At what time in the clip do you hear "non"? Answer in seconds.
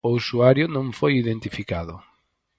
0.75-0.87